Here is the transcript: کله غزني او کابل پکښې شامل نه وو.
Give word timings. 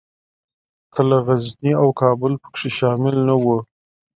کله 0.93 1.17
غزني 1.25 1.71
او 1.81 1.87
کابل 2.01 2.33
پکښې 2.43 2.69
شامل 2.77 3.15
نه 3.27 3.35
وو. 3.41 3.57